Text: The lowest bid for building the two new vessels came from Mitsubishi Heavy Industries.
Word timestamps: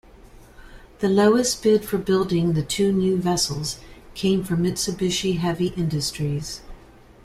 The 0.97 1.09
lowest 1.09 1.61
bid 1.61 1.85
for 1.85 1.99
building 1.99 2.53
the 2.53 2.63
two 2.63 2.91
new 2.91 3.17
vessels 3.17 3.77
came 4.15 4.43
from 4.43 4.63
Mitsubishi 4.63 5.37
Heavy 5.37 5.67
Industries. 5.77 6.61